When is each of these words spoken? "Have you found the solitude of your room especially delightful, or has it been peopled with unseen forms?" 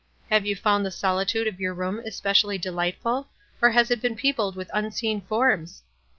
"Have 0.31 0.47
you 0.47 0.55
found 0.55 0.83
the 0.83 0.89
solitude 0.89 1.45
of 1.45 1.59
your 1.59 1.75
room 1.75 2.01
especially 2.03 2.57
delightful, 2.57 3.27
or 3.61 3.69
has 3.69 3.91
it 3.91 4.01
been 4.01 4.15
peopled 4.15 4.55
with 4.55 4.71
unseen 4.73 5.21
forms?" 5.21 5.83